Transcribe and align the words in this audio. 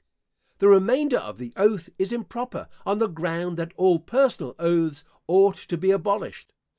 The 0.57 0.67
remainder 0.67 1.19
of 1.19 1.37
the 1.37 1.53
oath 1.55 1.87
is 1.99 2.11
improper, 2.11 2.67
on 2.87 2.97
the 2.97 3.05
ground, 3.07 3.57
that 3.57 3.71
all 3.77 3.99
personal 3.99 4.55
oaths 4.57 5.03
ought 5.27 5.55
to 5.57 5.77
be 5.77 5.91
abolished. 5.91 6.53